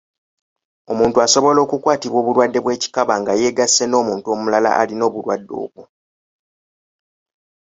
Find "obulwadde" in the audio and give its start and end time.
2.21-2.59, 5.09-5.53